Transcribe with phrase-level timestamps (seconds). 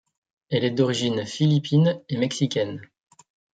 [0.49, 2.81] Elle est d'origine philippine et mexicaine.